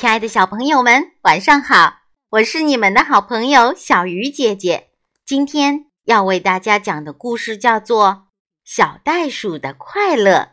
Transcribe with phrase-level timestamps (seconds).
[0.00, 1.92] 亲爱的小朋友们，晚上好！
[2.30, 4.90] 我是你们的好朋友小鱼姐姐。
[5.26, 8.06] 今天要为大家讲的故事叫做
[8.64, 10.50] 《小袋鼠的快乐》。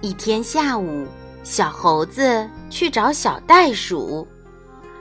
[0.00, 1.06] 一天下午，
[1.42, 4.26] 小猴子去找小袋鼠，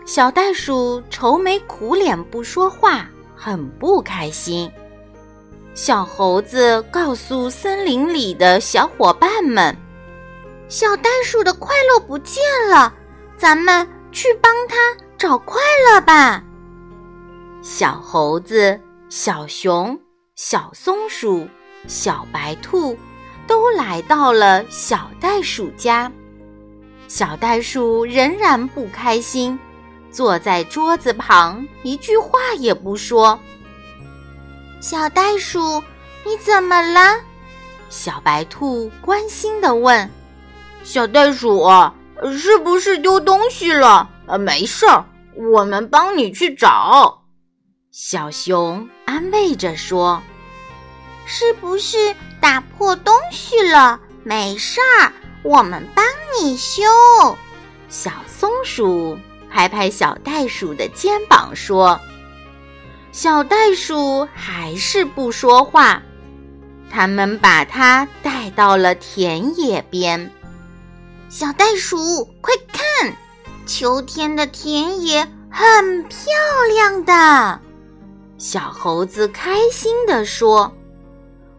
[0.06, 4.70] 小袋鼠愁眉苦脸不说话，很不开心。
[5.74, 9.74] 小猴子告诉森林里的小伙伴们。
[10.70, 12.94] 小袋鼠的快乐不见了，
[13.38, 14.76] 咱们去帮它
[15.18, 16.44] 找快乐吧。
[17.62, 19.98] 小猴子、小熊、
[20.36, 21.48] 小松鼠、
[21.88, 22.98] 小白兔
[23.46, 26.12] 都来到了小袋鼠家。
[27.08, 29.60] 小袋鼠仍然不开心，
[30.10, 33.40] 坐在桌子旁，一句话也不说。
[34.82, 35.84] 小袋鼠，
[36.26, 37.20] 你怎么了？
[37.90, 40.10] 小白兔关心地问。
[40.84, 41.66] 小袋鼠，
[42.38, 44.10] 是不是丢东西了？
[44.28, 47.24] 呃，没事儿，我们帮你去找。
[47.92, 50.22] 小熊安慰着说
[51.26, 54.00] ：“是不是打破东西了？
[54.24, 55.12] 没事儿，
[55.42, 56.04] 我们帮
[56.40, 56.84] 你修。”
[57.88, 59.18] 小松鼠
[59.50, 62.00] 拍拍小袋鼠的肩膀说
[63.14, 66.02] ：“小袋鼠还是不说话。”
[66.92, 70.32] 他们把它带到了田野边。
[71.36, 73.12] 小袋鼠，快看，
[73.66, 76.20] 秋天的田野很漂
[76.72, 77.60] 亮的。
[78.38, 80.72] 小猴子开心地说：“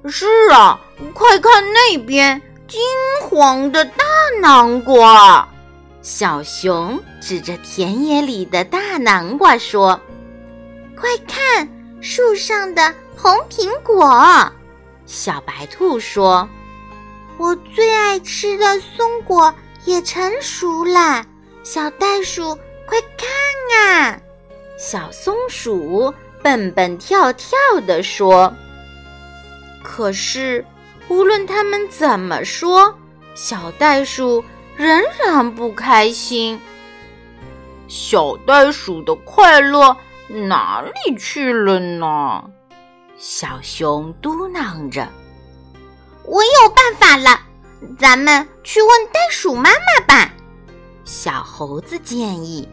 [0.07, 0.79] 是啊，
[1.13, 2.81] 快看那边金
[3.29, 4.05] 黄的大
[4.41, 5.49] 南瓜。”
[6.03, 10.01] 小熊指着田野里的大南瓜说
[10.97, 11.69] ：“快看
[12.01, 14.09] 树上的红苹果。”
[15.05, 16.49] 小白兔说
[17.39, 19.53] ：“我最爱吃的松果。”
[19.85, 21.25] 也成熟了，
[21.63, 22.55] 小袋鼠，
[22.87, 24.21] 快看啊！
[24.79, 28.53] 小松鼠蹦蹦跳跳地说。
[29.83, 30.65] 可是，
[31.09, 32.95] 无论他们怎么说，
[33.35, 34.43] 小袋鼠
[34.77, 36.61] 仍然不开心。
[37.87, 39.95] 小袋鼠的快乐
[40.29, 42.43] 哪里去了呢？
[43.17, 45.07] 小熊嘟囔着
[46.25, 47.41] ：“我有办法了。”
[47.99, 50.33] 咱们去问袋鼠妈妈吧，
[51.05, 52.69] 小猴子建议。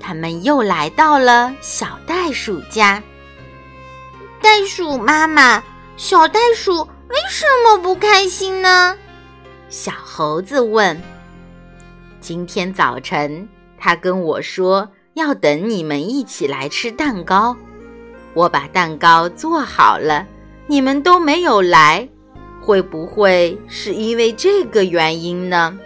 [0.00, 3.02] 他们又来到了小袋鼠家。
[4.40, 5.62] 袋鼠妈妈，
[5.96, 8.96] 小袋鼠为什么不开心呢？
[9.68, 11.00] 小猴子问。
[12.20, 17.56] 今天早晨，他跟我说要等你们一起来吃蛋糕。
[18.34, 20.26] 我把蛋糕做好了，
[20.66, 22.08] 你们都没有来。
[22.68, 25.78] 会不会是因为这个原因呢？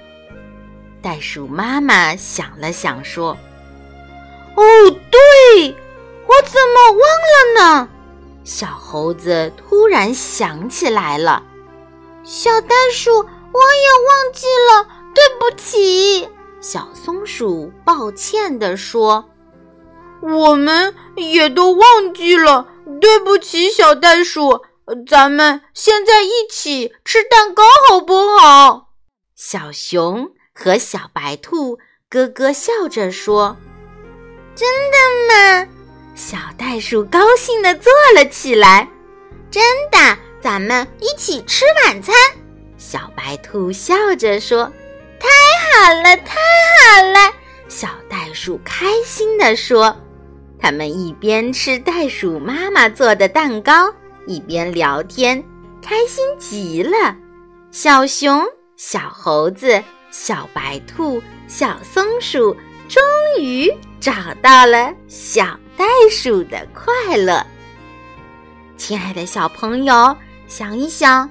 [1.01, 3.39] 袋鼠妈妈想了想说
[4.57, 5.77] ：“哦，对，
[6.27, 7.89] 我怎么忘了呢？”
[8.43, 11.45] 小猴子突然想起来了
[12.25, 13.29] ：“小袋鼠，我也
[14.09, 16.29] 忘记了，对不起。”
[16.61, 19.25] 小松鼠抱歉地说
[20.21, 22.67] ：“我们也都忘记了，
[23.01, 24.63] 对不起，小袋鼠。”
[25.09, 28.89] 咱们现在一起吃蛋糕好不好？
[29.37, 31.79] 小熊和小白兔
[32.09, 33.57] 咯咯笑着说
[34.55, 35.69] ：“真的吗？”
[36.15, 38.89] 小袋鼠高兴地坐了起来。
[39.51, 42.15] “真的，咱们一起吃晚餐。”
[42.77, 44.71] 小白兔笑着说
[45.19, 45.29] ：“太
[45.63, 47.33] 好了，太好了！”
[47.69, 49.97] 小袋鼠开心地说
[50.61, 53.95] ：“他们一边吃袋鼠妈妈做的蛋糕。”
[54.27, 55.43] 一边聊天，
[55.81, 57.17] 开心极了。
[57.71, 58.45] 小熊、
[58.77, 62.57] 小猴子、小白兔、小松鼠
[62.89, 63.03] 终
[63.41, 64.13] 于找
[64.43, 67.45] 到了小袋鼠的快乐。
[68.77, 70.17] 亲爱的小朋友，
[70.47, 71.29] 想一想，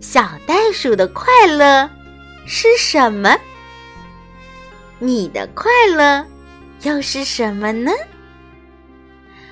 [0.00, 1.88] 小袋鼠的快乐
[2.46, 3.36] 是什么？
[4.98, 6.24] 你的快乐
[6.82, 7.90] 又是什么呢？